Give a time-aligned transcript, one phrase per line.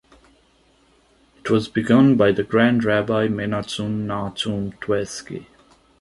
[1.41, 5.45] It was begun by the Grand Rabbi Menachum Nachum Twerski.